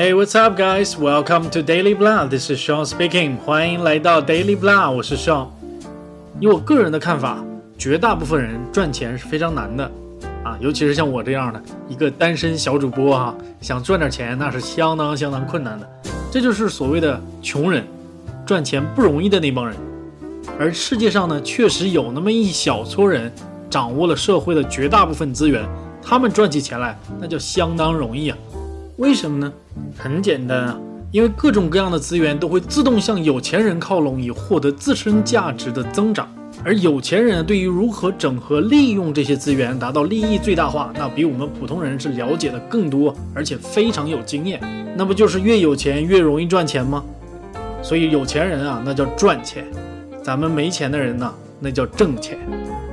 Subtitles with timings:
[0.00, 0.96] Hey, what's up, guys?
[0.96, 2.26] Welcome to Daily Blah.
[2.26, 3.36] This is Sean speaking.
[3.44, 5.48] 欢迎来到 Daily Blah，我是 Sean。
[6.40, 7.44] 以我个人的看法，
[7.76, 9.84] 绝大部分人赚钱是非常难的
[10.42, 15.86] 啊，尤其是像我这样的一个单身小主播哈，想赚点钱那是相当相当困难的。
[16.32, 17.84] 这就是所谓的穷人，
[18.46, 19.76] 赚钱不容易的那帮人。
[20.58, 23.30] 而世界上呢，确实有那么一小撮人，
[23.68, 25.62] 掌握了社会的绝大部分资源，
[26.02, 28.38] 他们赚起钱来那叫相当容易啊。
[29.00, 29.50] 为什么呢？
[29.96, 30.78] 很简单啊，
[31.10, 36.28] 因为各种各样的资源都会自动向有钱人靠拢，以获得自身价值的增长。
[36.62, 44.60] 而有钱人对于如何整合利用这些资源，达到利益最大化，那比我们普通人是了解的更多，而且非常有经验。
[44.94, 47.02] 那不就是越有钱越容易赚钱吗？
[47.82, 49.64] 所以有钱人啊，那叫赚钱；
[50.22, 52.36] 咱们没钱的人呢，那叫挣钱。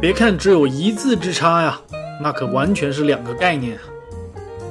[0.00, 1.80] 别看只有一字之差呀，
[2.22, 3.82] 那可完全是两个概念啊。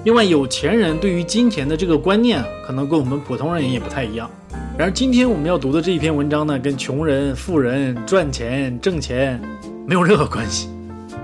[0.06, 4.30] 另外，有钱人对于金钱的这个观念，可能跟我们普通人也不太一样。
[4.78, 9.42] 然而，今天我们要读的这一篇文章呢，跟穷人、富人赚钱、挣钱
[9.88, 10.70] 没有任何关系。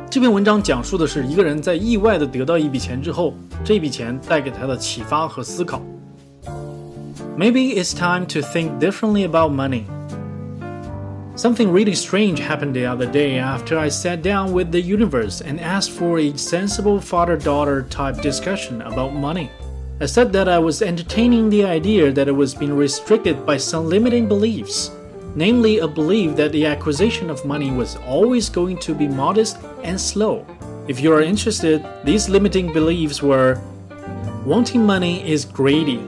[0.09, 5.79] 这篇文章讲述的是一个人在意外的得到一笔钱之后，这笔钱带给他的启发和思考。
[7.37, 9.83] Maybe it's time to think differently about money.
[11.35, 15.61] Something really strange happened the other day after I sat down with the universe and
[15.61, 19.49] asked for a sensible father daughter type discussion about money.
[20.01, 23.87] I said that I was entertaining the idea that it was being restricted by some
[23.87, 24.91] limiting beliefs,
[25.33, 29.99] namely, a belief that the acquisition of money was always going to be modest and
[29.99, 30.45] slow.
[30.89, 33.61] If you are interested, these limiting beliefs were
[34.45, 35.99] wanting money is greedy.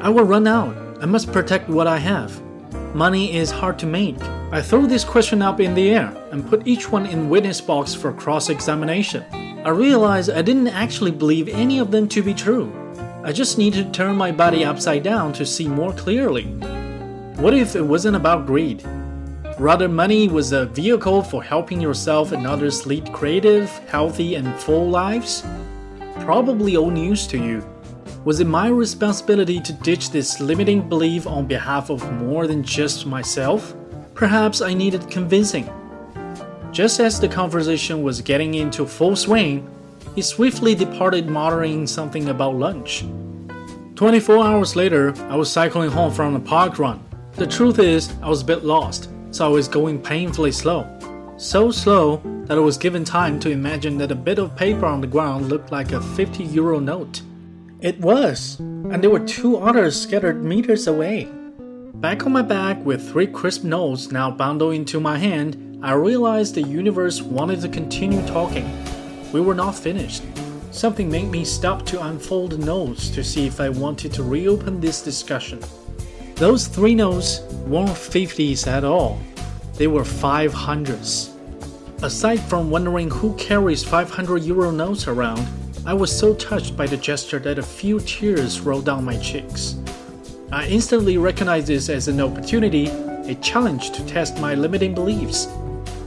[0.00, 0.76] I will run out.
[1.00, 2.42] I must protect what I have.
[2.94, 4.16] Money is hard to make.
[4.52, 7.94] I threw this question up in the air and put each one in witness box
[7.94, 9.24] for cross-examination.
[9.64, 12.72] I realized I didn't actually believe any of them to be true.
[13.24, 16.44] I just needed to turn my body upside down to see more clearly.
[17.38, 18.84] What if it wasn't about greed?
[19.58, 24.88] Rather, money was a vehicle for helping yourself and others lead creative, healthy, and full
[24.88, 25.44] lives?
[26.20, 27.66] Probably old news to you.
[28.24, 33.06] Was it my responsibility to ditch this limiting belief on behalf of more than just
[33.06, 33.74] myself?
[34.16, 35.70] Perhaps I needed convincing.
[36.72, 39.68] Just as the conversation was getting into full swing,
[40.14, 43.04] he swiftly departed, muttering something about lunch.
[43.94, 47.04] 24 hours later, I was cycling home from a park run.
[47.32, 50.88] The truth is, I was a bit lost, so I was going painfully slow.
[51.36, 55.02] So slow that I was given time to imagine that a bit of paper on
[55.02, 57.20] the ground looked like a 50 euro note.
[57.80, 61.30] It was, and there were two others scattered meters away.
[62.00, 66.54] Back on my back with three crisp notes now bundled into my hand, I realized
[66.54, 68.70] the universe wanted to continue talking.
[69.32, 70.22] We were not finished.
[70.72, 74.78] Something made me stop to unfold the notes to see if I wanted to reopen
[74.78, 75.58] this discussion.
[76.34, 79.18] Those three notes weren't 50s at all,
[79.76, 81.30] they were 500s.
[82.02, 85.48] Aside from wondering who carries 500 euro notes around,
[85.86, 89.76] I was so touched by the gesture that a few tears rolled down my cheeks.
[90.51, 92.89] I instantly recognized this as an opportunity,
[93.25, 95.47] a challenge to test my limiting beliefs.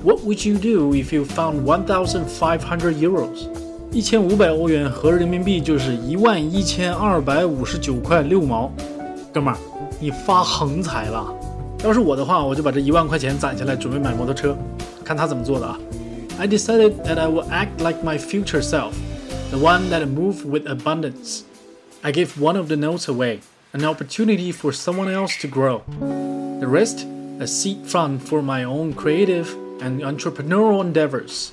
[0.02, 3.48] What would you do if you found 1,500 euros?
[3.90, 8.70] 一千五百欧元合人民币就是一万一千二百五十九块六毛，
[9.32, 9.56] 哥们儿，
[10.00, 11.32] 你发横财了！
[11.84, 14.56] 要是我的话，我就把这一万块钱攒下来，准备买摩托车，
[15.04, 15.78] 看他怎么做的啊！
[16.38, 18.92] I decided that I would act like my future self,
[19.50, 21.42] the one that moved with abundance.
[22.02, 23.38] I gave one of the notes away
[23.72, 25.82] an opportunity for someone else to grow.
[26.60, 27.06] The rest,
[27.40, 31.50] a seed fund for my own creative and entrepreneurial endeavors.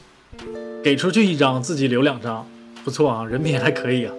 [0.83, 2.45] 给出去一张，自己留两张，
[2.83, 4.13] 不错啊，人品还可以啊。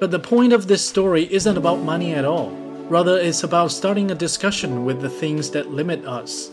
[0.00, 2.50] But the point of this story isn't about money at all.
[2.90, 6.50] Rather, it's about starting a discussion with the things that limit us.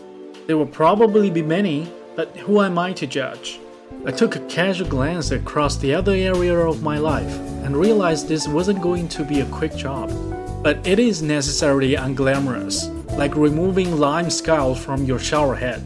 [0.48, 3.60] There will probably be many, but who am I to judge?
[4.06, 8.48] I took a casual glance across the other area of my life and realized this
[8.48, 10.10] wasn't going to be a quick job
[10.65, 12.89] but it is necessarily unglamorous,
[13.19, 15.85] like removing lime scales from your shower head.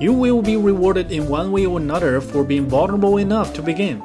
[0.00, 4.02] You will be rewarded in one way or another for being vulnerable enough to begin.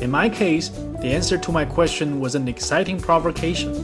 [0.00, 3.74] In my case, the answer to my question was an exciting provocation.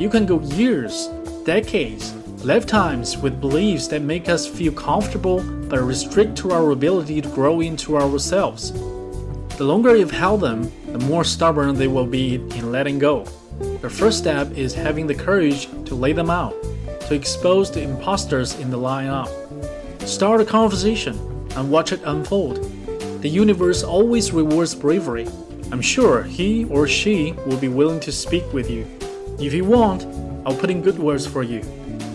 [0.00, 1.06] You can go years,
[1.44, 2.12] decades,
[2.44, 7.60] lifetimes with beliefs that make us feel comfortable but restrict to our ability to grow
[7.60, 8.72] into ourselves.
[9.58, 13.26] The longer you've held them, the more stubborn they will be in letting go.
[13.81, 16.53] The first step is having the courage to lay them out,
[17.07, 19.29] to expose the imposters in the lineup.
[20.05, 21.15] Start a conversation
[21.55, 22.59] and watch it unfold.
[23.21, 25.27] The universe always rewards bravery.
[25.71, 28.85] I'm sure he or she will be willing to speak with you.
[29.39, 30.05] If you want,
[30.45, 31.61] I'll put in good words for you。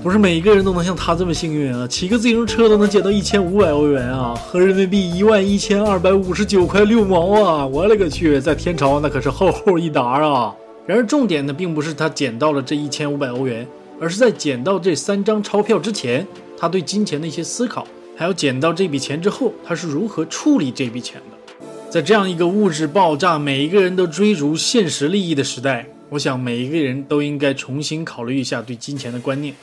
[0.03, 7.67] 不是每一个人都能像他这么幸运啊，骑个自行车都能捡到一千五百欧元啊，合人民币一万一千二百五十九块六毛啊！
[7.67, 10.55] 我勒个去，在天朝那可是厚厚一沓啊！
[10.88, 13.68] 然而重点呢，并不是他捡到了这一千五百欧元，
[14.00, 16.26] 而是在捡到这三张钞票之前，
[16.58, 21.56] 他对金钱的一些思考，还有捡到这笔钱之后，他是如何处理这笔钱的。
[21.90, 29.56] 在这样一个物质爆炸、每一个人都追逐现实利益的时代，我想每一个人都应该重新考虑一下对金钱的观念。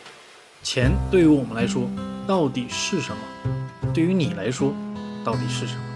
[0.63, 1.89] 钱对于我们来说
[2.27, 3.93] 到底是什么？
[3.93, 4.75] 对于你来说
[5.23, 5.92] 到底是什么？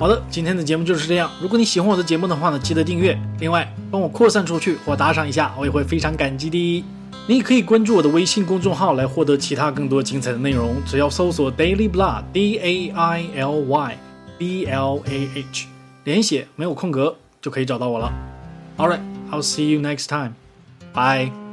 [0.00, 1.30] 好的，今天的节目就是这样。
[1.42, 3.14] 如果你喜欢我的节目的话呢，记得订阅。
[3.38, 6.84] 另外，帮我扩散出去或打赏一下，我也会非常感激的。
[7.26, 10.76] 你也可以关注我的微信公众号来获得其他更多精彩的内容。
[10.86, 13.98] 只要搜索 Daily Blah D A I L Y
[14.38, 15.66] B L A H，
[16.04, 18.10] 连写没有空格就可以找到我了。
[18.78, 19.00] All right,
[19.30, 20.32] I'll see you next time.
[20.94, 21.49] Bye.